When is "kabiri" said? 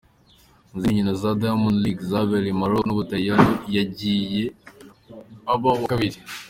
5.93-6.17